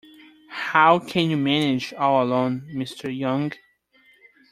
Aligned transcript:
How 0.71 0.97
can 0.97 1.29
you 1.29 1.37
manage 1.37 1.93
all 1.93 2.23
alone, 2.23 2.67
Mr 2.73 3.15
Young. 3.15 3.53